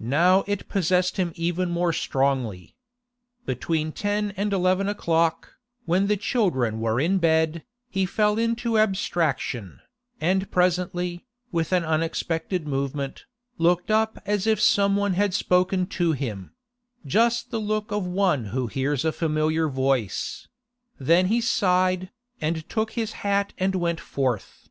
[0.00, 2.74] Now it possessed him even more strongly.
[3.44, 5.52] Between ten and eleven o'clock,
[5.84, 9.80] when the children were in bed, he fell into abstraction,
[10.18, 13.26] and presently, with an unexpected movement,
[13.58, 18.68] looked up as if some one had spoken to him—just the look of one who
[18.68, 20.48] hears a familiar voice;
[20.98, 24.70] then he sighed, and took his hat and went forth.